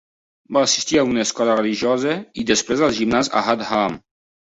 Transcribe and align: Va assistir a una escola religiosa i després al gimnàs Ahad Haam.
Va 0.55 0.63
assistir 0.67 0.97
a 1.01 1.03
una 1.09 1.21
escola 1.27 1.59
religiosa 1.61 2.17
i 2.45 2.49
després 2.55 2.85
al 2.89 3.01
gimnàs 3.01 3.33
Ahad 3.45 3.67
Haam. 3.71 4.05